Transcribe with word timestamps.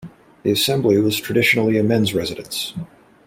The 0.41 0.49
Assembly 0.49 0.97
was 0.97 1.19
traditionally 1.19 1.77
a 1.77 1.83
men's 1.83 2.15
residence. 2.15 2.73